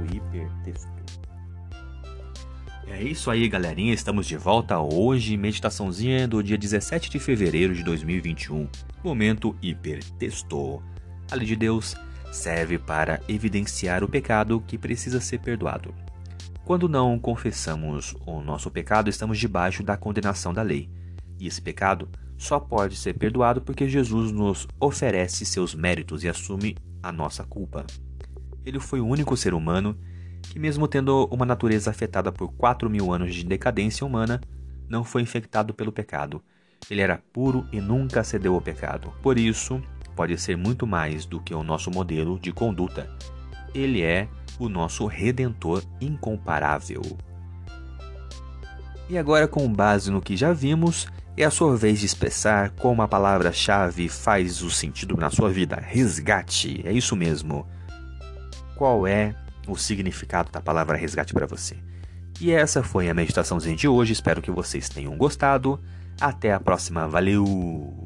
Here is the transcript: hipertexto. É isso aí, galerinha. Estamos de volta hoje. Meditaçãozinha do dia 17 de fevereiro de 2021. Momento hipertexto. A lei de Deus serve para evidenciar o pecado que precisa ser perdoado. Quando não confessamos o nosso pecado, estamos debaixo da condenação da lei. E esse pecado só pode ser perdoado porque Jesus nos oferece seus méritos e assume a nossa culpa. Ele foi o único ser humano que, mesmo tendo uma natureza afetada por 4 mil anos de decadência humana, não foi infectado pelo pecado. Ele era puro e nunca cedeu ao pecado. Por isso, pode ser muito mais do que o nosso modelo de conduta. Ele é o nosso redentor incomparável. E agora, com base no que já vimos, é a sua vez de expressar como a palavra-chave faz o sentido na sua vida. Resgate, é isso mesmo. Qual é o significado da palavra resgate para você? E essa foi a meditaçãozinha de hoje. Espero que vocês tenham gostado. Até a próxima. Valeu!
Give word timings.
hipertexto. 0.00 0.90
É 2.86 3.02
isso 3.02 3.30
aí, 3.30 3.48
galerinha. 3.48 3.94
Estamos 3.94 4.26
de 4.26 4.36
volta 4.36 4.78
hoje. 4.78 5.36
Meditaçãozinha 5.36 6.28
do 6.28 6.42
dia 6.42 6.58
17 6.58 7.10
de 7.10 7.18
fevereiro 7.18 7.74
de 7.74 7.82
2021. 7.82 8.68
Momento 9.02 9.56
hipertexto. 9.62 10.82
A 11.30 11.34
lei 11.34 11.46
de 11.46 11.56
Deus 11.56 11.96
serve 12.30 12.78
para 12.78 13.20
evidenciar 13.28 14.04
o 14.04 14.08
pecado 14.08 14.62
que 14.66 14.76
precisa 14.76 15.20
ser 15.20 15.38
perdoado. 15.38 15.94
Quando 16.64 16.88
não 16.88 17.18
confessamos 17.18 18.14
o 18.26 18.40
nosso 18.40 18.70
pecado, 18.70 19.10
estamos 19.10 19.38
debaixo 19.38 19.82
da 19.82 19.96
condenação 19.96 20.52
da 20.52 20.62
lei. 20.62 20.88
E 21.40 21.46
esse 21.46 21.60
pecado 21.60 22.08
só 22.36 22.60
pode 22.60 22.96
ser 22.96 23.14
perdoado 23.14 23.60
porque 23.62 23.88
Jesus 23.88 24.30
nos 24.32 24.66
oferece 24.78 25.44
seus 25.44 25.74
méritos 25.74 26.24
e 26.24 26.28
assume 26.28 26.76
a 27.02 27.10
nossa 27.10 27.44
culpa. 27.44 27.86
Ele 28.64 28.78
foi 28.78 29.00
o 29.00 29.06
único 29.06 29.36
ser 29.36 29.54
humano 29.54 29.96
que, 30.42 30.58
mesmo 30.58 30.86
tendo 30.88 31.26
uma 31.30 31.46
natureza 31.46 31.90
afetada 31.90 32.30
por 32.30 32.52
4 32.52 32.88
mil 32.90 33.12
anos 33.12 33.34
de 33.34 33.44
decadência 33.44 34.06
humana, 34.06 34.40
não 34.88 35.04
foi 35.04 35.22
infectado 35.22 35.72
pelo 35.72 35.92
pecado. 35.92 36.42
Ele 36.90 37.00
era 37.00 37.22
puro 37.32 37.66
e 37.72 37.80
nunca 37.80 38.24
cedeu 38.24 38.54
ao 38.54 38.60
pecado. 38.60 39.12
Por 39.22 39.38
isso, 39.38 39.82
pode 40.14 40.36
ser 40.38 40.56
muito 40.56 40.86
mais 40.86 41.24
do 41.24 41.40
que 41.40 41.54
o 41.54 41.62
nosso 41.62 41.90
modelo 41.90 42.38
de 42.38 42.52
conduta. 42.52 43.08
Ele 43.74 44.02
é 44.02 44.28
o 44.58 44.68
nosso 44.68 45.06
redentor 45.06 45.82
incomparável. 46.00 47.02
E 49.08 49.16
agora, 49.16 49.48
com 49.48 49.70
base 49.72 50.10
no 50.10 50.20
que 50.20 50.36
já 50.36 50.52
vimos, 50.52 51.06
é 51.36 51.44
a 51.44 51.50
sua 51.50 51.76
vez 51.76 52.00
de 52.00 52.06
expressar 52.06 52.70
como 52.70 53.02
a 53.02 53.08
palavra-chave 53.08 54.08
faz 54.08 54.62
o 54.62 54.70
sentido 54.70 55.16
na 55.16 55.30
sua 55.30 55.50
vida. 55.50 55.76
Resgate, 55.76 56.82
é 56.84 56.92
isso 56.92 57.16
mesmo. 57.16 57.66
Qual 58.76 59.06
é 59.06 59.34
o 59.66 59.76
significado 59.76 60.50
da 60.50 60.60
palavra 60.60 60.96
resgate 60.96 61.32
para 61.32 61.46
você? 61.46 61.76
E 62.40 62.50
essa 62.50 62.82
foi 62.82 63.08
a 63.08 63.14
meditaçãozinha 63.14 63.76
de 63.76 63.86
hoje. 63.86 64.12
Espero 64.12 64.42
que 64.42 64.50
vocês 64.50 64.88
tenham 64.88 65.16
gostado. 65.16 65.80
Até 66.20 66.52
a 66.52 66.60
próxima. 66.60 67.06
Valeu! 67.06 68.01